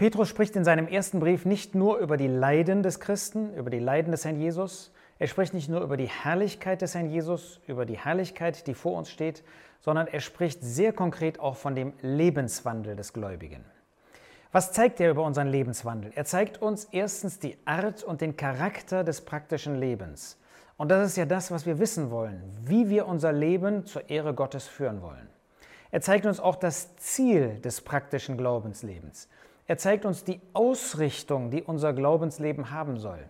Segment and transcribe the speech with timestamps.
[0.00, 3.80] Petrus spricht in seinem ersten Brief nicht nur über die Leiden des Christen, über die
[3.80, 7.84] Leiden des Herrn Jesus, er spricht nicht nur über die Herrlichkeit des Herrn Jesus, über
[7.84, 9.44] die Herrlichkeit, die vor uns steht,
[9.82, 13.62] sondern er spricht sehr konkret auch von dem Lebenswandel des Gläubigen.
[14.52, 16.12] Was zeigt er über unseren Lebenswandel?
[16.14, 20.38] Er zeigt uns erstens die Art und den Charakter des praktischen Lebens.
[20.78, 24.32] Und das ist ja das, was wir wissen wollen, wie wir unser Leben zur Ehre
[24.32, 25.28] Gottes führen wollen.
[25.90, 29.28] Er zeigt uns auch das Ziel des praktischen Glaubenslebens.
[29.70, 33.20] Er zeigt uns die Ausrichtung, die unser Glaubensleben haben soll.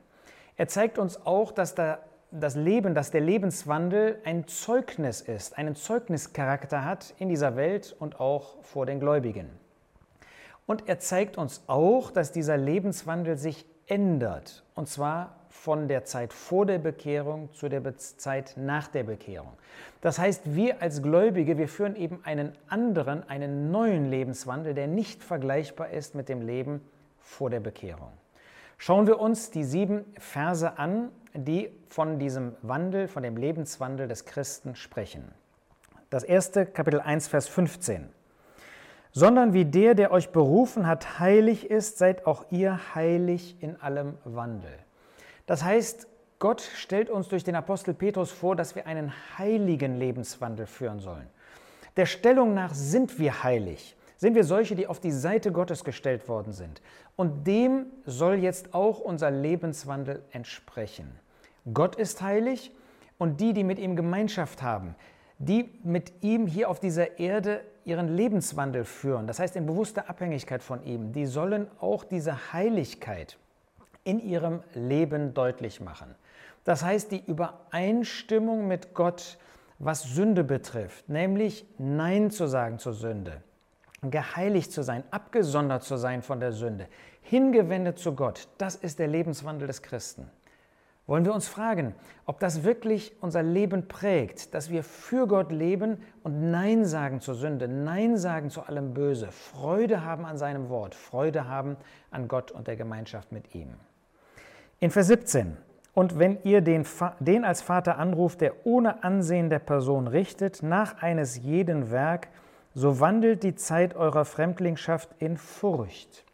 [0.56, 1.98] Er zeigt uns auch, dass da
[2.30, 8.20] das Leben, dass der Lebenswandel ein Zeugnis ist, einen Zeugnischarakter hat in dieser Welt und
[8.20, 9.50] auch vor den Gläubigen.
[10.64, 16.32] Und er zeigt uns auch, dass dieser Lebenswandel sich ändert, und zwar von der Zeit
[16.32, 19.52] vor der Bekehrung zu der Zeit nach der Bekehrung.
[20.00, 25.23] Das heißt, wir als Gläubige, wir führen eben einen anderen, einen neuen Lebenswandel, der nicht
[25.23, 26.80] vergleichbar ist mit dem Leben
[27.18, 28.12] vor der Bekehrung.
[28.78, 34.24] Schauen wir uns die sieben Verse an, die von diesem Wandel, von dem Lebenswandel des
[34.24, 35.32] Christen sprechen.
[36.09, 38.09] Das erste Kapitel 1, Vers 15.
[39.12, 44.15] Sondern wie der, der euch berufen hat, heilig ist, seid auch ihr heilig in allem
[44.24, 44.71] Wandel.
[45.51, 46.06] Das heißt,
[46.38, 51.26] Gott stellt uns durch den Apostel Petrus vor, dass wir einen heiligen Lebenswandel führen sollen.
[51.96, 56.28] Der Stellung nach sind wir heilig, sind wir solche, die auf die Seite Gottes gestellt
[56.28, 56.80] worden sind.
[57.16, 61.18] Und dem soll jetzt auch unser Lebenswandel entsprechen.
[61.74, 62.71] Gott ist heilig
[63.18, 64.94] und die, die mit ihm Gemeinschaft haben,
[65.41, 70.62] die mit ihm hier auf dieser Erde ihren Lebenswandel führen, das heißt in bewusster Abhängigkeit
[70.62, 73.37] von ihm, die sollen auch diese Heiligkeit,
[74.04, 76.15] in ihrem Leben deutlich machen.
[76.65, 79.38] Das heißt, die Übereinstimmung mit Gott,
[79.78, 83.43] was Sünde betrifft, nämlich Nein zu sagen zur Sünde,
[84.03, 86.87] geheiligt zu sein, abgesondert zu sein von der Sünde,
[87.22, 90.31] hingewendet zu Gott, das ist der Lebenswandel des Christen.
[91.06, 91.94] Wollen wir uns fragen,
[92.25, 97.34] ob das wirklich unser Leben prägt, dass wir für Gott leben und Nein sagen zur
[97.34, 101.77] Sünde, Nein sagen zu allem Böse, Freude haben an seinem Wort, Freude haben
[102.12, 103.75] an Gott und der Gemeinschaft mit ihm.
[104.83, 105.59] In Vers 17.
[105.93, 106.87] Und wenn ihr den,
[107.19, 112.29] den als Vater anruft, der ohne Ansehen der Person richtet, nach eines jeden Werk,
[112.73, 116.25] so wandelt die Zeit eurer Fremdlingschaft in Furcht.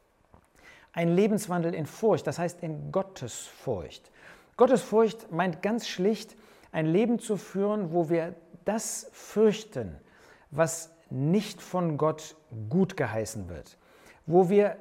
[0.93, 4.13] Ein Lebenswandel in Furcht, das heißt in Gottesfurcht.
[4.57, 6.37] Gottesfurcht meint ganz schlicht,
[6.71, 9.97] ein Leben zu führen, wo wir das fürchten,
[10.53, 12.37] was nicht von Gott
[12.69, 13.77] gut geheißen wird,
[14.25, 14.77] wo wir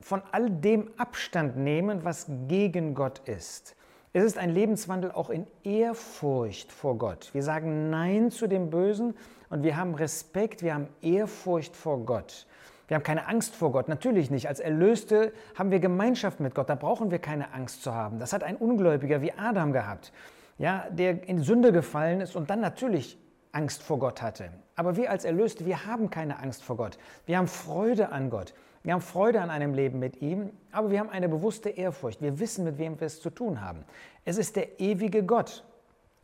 [0.00, 3.74] von all dem Abstand nehmen, was gegen Gott ist.
[4.12, 7.30] Es ist ein Lebenswandel auch in Ehrfurcht vor Gott.
[7.34, 9.14] Wir sagen Nein zu dem Bösen
[9.50, 12.46] und wir haben Respekt, wir haben Ehrfurcht vor Gott.
[12.86, 14.48] Wir haben keine Angst vor Gott, natürlich nicht.
[14.48, 18.18] Als Erlöste haben wir Gemeinschaft mit Gott, da brauchen wir keine Angst zu haben.
[18.18, 20.10] Das hat ein Ungläubiger wie Adam gehabt,
[20.56, 23.18] ja, der in Sünde gefallen ist und dann natürlich
[23.52, 24.50] Angst vor Gott hatte.
[24.74, 26.98] Aber wir als Erlöste, wir haben keine Angst vor Gott.
[27.26, 28.54] Wir haben Freude an Gott.
[28.88, 32.22] Wir haben Freude an einem Leben mit ihm, aber wir haben eine bewusste Ehrfurcht.
[32.22, 33.84] Wir wissen, mit wem wir es zu tun haben.
[34.24, 35.62] Es ist der ewige Gott.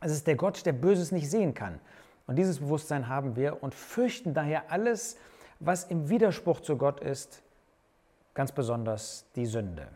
[0.01, 1.79] Es ist der Gott, der Böses nicht sehen kann.
[2.25, 5.19] Und dieses Bewusstsein haben wir und fürchten daher alles,
[5.59, 7.43] was im Widerspruch zu Gott ist,
[8.33, 9.87] ganz besonders die Sünde.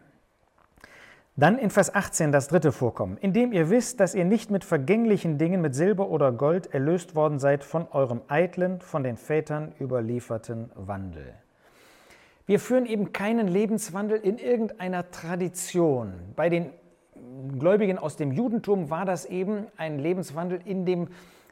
[1.37, 5.39] Dann in Vers 18 das dritte Vorkommen, indem ihr wisst, dass ihr nicht mit vergänglichen
[5.39, 10.69] Dingen, mit Silber oder Gold erlöst worden seid von eurem eitlen, von den Vätern überlieferten
[10.75, 11.33] Wandel.
[12.49, 16.13] Wir führen eben keinen Lebenswandel in irgendeiner Tradition.
[16.35, 16.71] Bei den
[17.59, 21.09] Gläubigen aus dem Judentum war das eben ein Lebenswandel in dem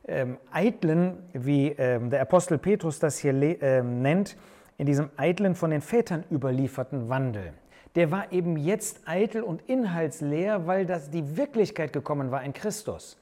[0.08, 3.32] ähm, eitlen, wie ähm, der Apostel Petrus das hier
[3.62, 4.38] ähm, nennt,
[4.80, 7.54] in diesem eitlen von den Vätern überlieferten Wandel
[7.96, 13.18] der war eben jetzt eitel und inhaltsleer, weil das die Wirklichkeit gekommen war in Christus.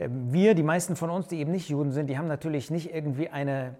[0.00, 2.92] Ähm, wir, die meisten von uns, die eben nicht Juden sind, die haben natürlich nicht
[2.92, 3.76] irgendwie eine,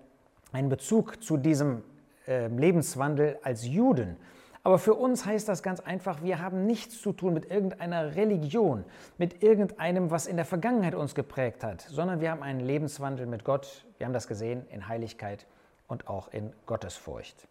[0.53, 1.83] einen Bezug zu diesem
[2.29, 4.17] äh, Lebenswandel als Juden.
[4.63, 8.85] Aber für uns heißt das ganz einfach, wir haben nichts zu tun mit irgendeiner Religion,
[9.17, 13.45] mit irgendeinem, was in der Vergangenheit uns geprägt hat, sondern wir haben einen Lebenswandel mit
[13.45, 15.47] Gott, wir haben das gesehen, in Heiligkeit
[15.87, 17.49] und auch in Gottesfurcht.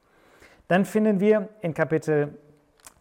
[0.67, 2.37] Dann finden wir in Kapitel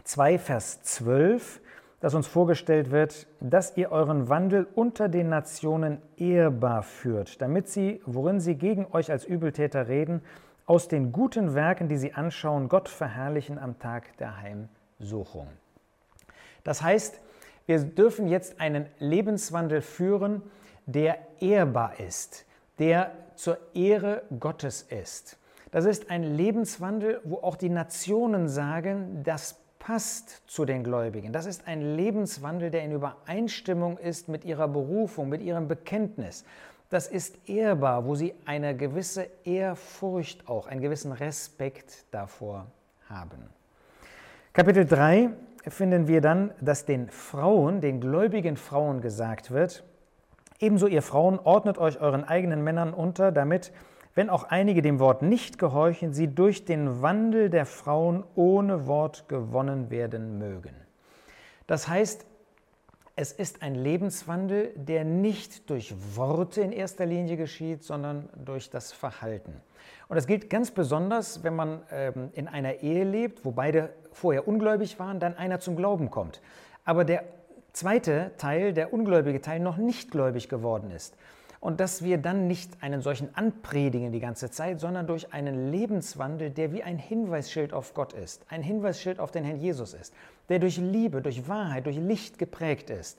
[0.04, 1.60] 2, Vers 12,
[2.00, 8.00] dass uns vorgestellt wird, dass ihr euren Wandel unter den Nationen ehrbar führt, damit sie,
[8.06, 10.22] worin sie gegen euch als Übeltäter reden,
[10.66, 15.48] aus den guten Werken, die sie anschauen, Gott verherrlichen am Tag der Heimsuchung.
[16.64, 17.20] Das heißt,
[17.66, 20.42] wir dürfen jetzt einen Lebenswandel führen,
[20.86, 22.44] der ehrbar ist,
[22.78, 25.38] der zur Ehre Gottes ist.
[25.70, 31.32] Das ist ein Lebenswandel, wo auch die Nationen sagen, das passt zu den Gläubigen.
[31.32, 36.44] Das ist ein Lebenswandel, der in Übereinstimmung ist mit ihrer Berufung, mit ihrem Bekenntnis.
[36.88, 42.66] Das ist ehrbar, wo sie eine gewisse Ehrfurcht auch, einen gewissen Respekt davor
[43.08, 43.50] haben.
[44.52, 45.30] Kapitel 3
[45.68, 49.82] finden wir dann, dass den Frauen, den gläubigen Frauen gesagt wird,
[50.60, 53.72] ebenso ihr Frauen ordnet euch euren eigenen Männern unter, damit,
[54.14, 59.28] wenn auch einige dem Wort nicht gehorchen, sie durch den Wandel der Frauen ohne Wort
[59.28, 60.74] gewonnen werden mögen.
[61.66, 62.26] Das heißt,
[63.18, 68.92] es ist ein Lebenswandel, der nicht durch Worte in erster Linie geschieht, sondern durch das
[68.92, 69.54] Verhalten.
[70.08, 74.46] Und das gilt ganz besonders, wenn man ähm, in einer Ehe lebt, wo beide vorher
[74.46, 76.42] ungläubig waren, dann einer zum Glauben kommt.
[76.84, 77.24] Aber der
[77.72, 81.16] zweite Teil, der ungläubige Teil, noch nicht gläubig geworden ist.
[81.60, 86.50] Und dass wir dann nicht einen solchen anpredigen die ganze Zeit, sondern durch einen Lebenswandel,
[86.50, 90.14] der wie ein Hinweisschild auf Gott ist, ein Hinweisschild auf den Herrn Jesus ist,
[90.48, 93.18] der durch Liebe, durch Wahrheit, durch Licht geprägt ist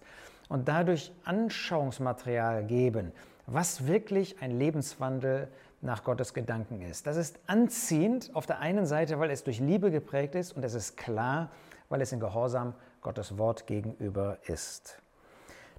[0.49, 3.11] und dadurch Anschauungsmaterial geben,
[3.47, 5.47] was wirklich ein Lebenswandel
[5.81, 7.05] nach Gottes Gedanken ist.
[7.07, 10.73] Das ist anziehend auf der einen Seite, weil es durch Liebe geprägt ist und es
[10.73, 11.51] ist klar,
[11.89, 14.99] weil es in Gehorsam Gottes Wort gegenüber ist.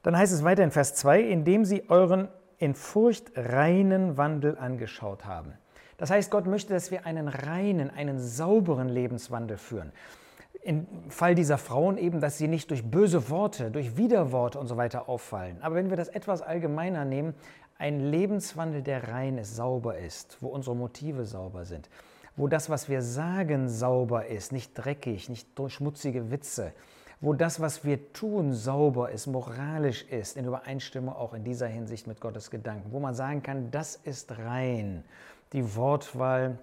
[0.03, 2.29] Dann heißt es weiter in Vers 2, indem sie euren
[2.59, 5.53] in Furcht reinen Wandel angeschaut haben.
[5.97, 9.93] Das heißt, Gott möchte, dass wir einen reinen, einen sauberen Lebenswandel führen.
[10.63, 14.77] Im Fall dieser Frauen eben, dass sie nicht durch böse Worte, durch Widerworte und so
[14.77, 15.59] weiter auffallen.
[15.61, 17.35] Aber wenn wir das etwas allgemeiner nehmen,
[17.79, 21.89] ein Lebenswandel, der rein ist, sauber ist, wo unsere Motive sauber sind,
[22.37, 26.73] wo das, was wir sagen, sauber ist, nicht dreckig, nicht durch schmutzige Witze,
[27.21, 32.07] wo das, was wir tun, sauber ist, moralisch ist, in Übereinstimmung auch in dieser Hinsicht
[32.07, 35.05] mit Gottes Gedanken, wo man sagen kann, das ist rein.
[35.53, 36.59] Die Wortwahl,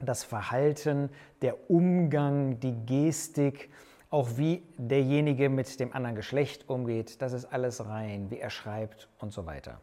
[0.00, 1.10] das Verhalten,
[1.42, 3.70] der Umgang, die Gestik,
[4.10, 9.08] auch wie derjenige mit dem anderen Geschlecht umgeht, das ist alles rein, wie er schreibt
[9.20, 9.80] und so weiter.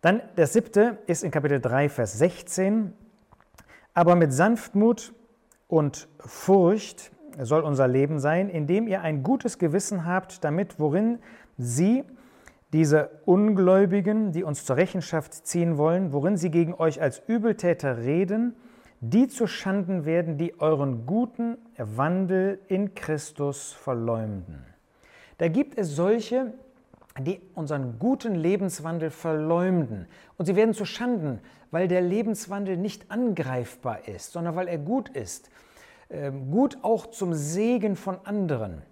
[0.00, 2.94] Dann der siebte ist in Kapitel 3, Vers 16.
[3.94, 5.12] Aber mit Sanftmut
[5.68, 11.18] und Furcht soll unser Leben sein, indem ihr ein gutes Gewissen habt, damit worin
[11.58, 12.04] sie,
[12.72, 18.54] diese Ungläubigen, die uns zur Rechenschaft ziehen wollen, worin sie gegen euch als Übeltäter reden,
[19.00, 24.64] die zu Schanden werden, die euren guten Wandel in Christus verleumden.
[25.38, 26.54] Da gibt es solche,
[27.20, 30.06] die unseren guten Lebenswandel verleumden.
[30.38, 31.40] Und sie werden zu Schanden,
[31.70, 35.50] weil der Lebenswandel nicht angreifbar ist, sondern weil er gut ist.
[36.10, 38.82] Ähm, gut auch zum Segen von anderen.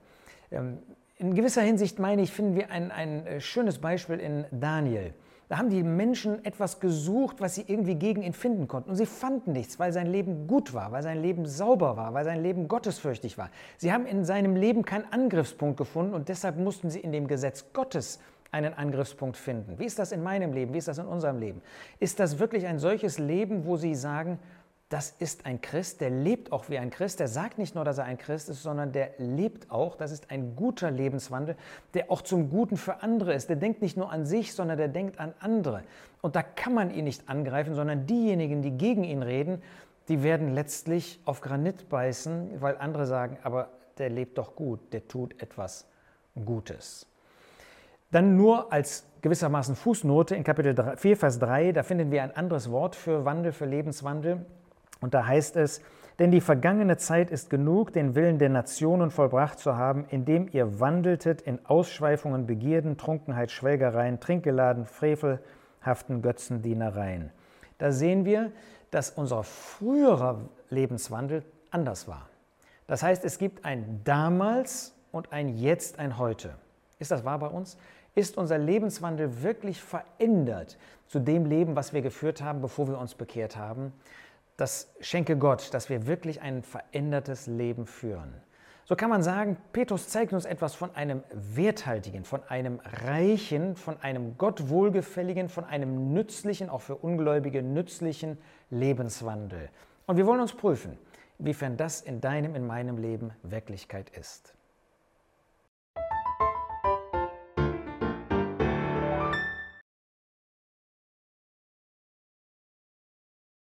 [0.51, 0.79] Ähm,
[1.17, 5.13] in gewisser Hinsicht meine ich, finden wir ein, ein äh, schönes Beispiel in Daniel.
[5.51, 8.91] Da haben die Menschen etwas gesucht, was sie irgendwie gegen ihn finden konnten.
[8.91, 12.25] Und sie fanden nichts, weil sein Leben gut war, weil sein Leben sauber war, weil
[12.25, 13.51] sein Leben gottesfürchtig war.
[13.77, 17.65] Sie haben in seinem Leben keinen Angriffspunkt gefunden und deshalb mussten sie in dem Gesetz
[17.73, 18.21] Gottes
[18.53, 19.79] einen Angriffspunkt finden.
[19.79, 20.73] Wie ist das in meinem Leben?
[20.73, 21.63] Wie ist das in unserem Leben?
[21.99, 24.39] Ist das wirklich ein solches Leben, wo Sie sagen,
[24.91, 27.99] das ist ein Christ, der lebt auch wie ein Christ, der sagt nicht nur, dass
[27.99, 31.57] er ein Christ ist, sondern der lebt auch, das ist ein guter Lebenswandel,
[31.95, 33.49] der auch zum Guten für andere ist.
[33.49, 35.85] Der denkt nicht nur an sich, sondern der denkt an andere.
[36.23, 39.63] Und da kann man ihn nicht angreifen, sondern diejenigen, die gegen ihn reden,
[40.09, 45.07] die werden letztlich auf Granit beißen, weil andere sagen, aber der lebt doch gut, der
[45.07, 45.87] tut etwas
[46.45, 47.07] Gutes.
[48.11, 52.73] Dann nur als gewissermaßen Fußnote in Kapitel 4, Vers 3, da finden wir ein anderes
[52.73, 54.45] Wort für Wandel, für Lebenswandel.
[55.01, 55.81] Und da heißt es,
[56.19, 60.79] denn die vergangene Zeit ist genug, den Willen der Nationen vollbracht zu haben, indem ihr
[60.79, 67.31] wandeltet in Ausschweifungen, Begierden, Trunkenheit, Schwelgereien, Trinkgeladen, frevelhaften Götzendienereien.
[67.79, 68.53] Da sehen wir,
[68.91, 72.29] dass unser früherer Lebenswandel anders war.
[72.87, 76.51] Das heißt, es gibt ein damals und ein jetzt, ein heute.
[76.99, 77.79] Ist das wahr bei uns?
[78.15, 80.77] Ist unser Lebenswandel wirklich verändert
[81.07, 83.93] zu dem Leben, was wir geführt haben, bevor wir uns bekehrt haben?
[84.61, 88.35] Das schenke Gott, dass wir wirklich ein verändertes Leben führen.
[88.85, 93.99] So kann man sagen, Petrus zeigt uns etwas von einem werthaltigen, von einem reichen, von
[94.03, 98.37] einem Gott wohlgefälligen, von einem nützlichen, auch für Ungläubige nützlichen
[98.69, 99.71] Lebenswandel.
[100.05, 100.99] Und wir wollen uns prüfen,
[101.39, 104.53] inwiefern das in deinem, in meinem Leben Wirklichkeit ist.